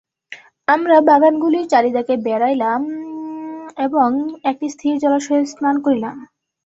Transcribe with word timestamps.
আমরা 0.67 0.95
বাগানগুলির 1.01 1.65
চারিধারে 1.67 2.15
বেড়াইলাম 2.17 2.81
এবং 3.77 4.09
একটি 4.43 4.67
স্থির 4.69 4.93
জলাশয়ে 4.99 5.43
স্নান 5.45 5.75
করিলাম। 5.81 6.15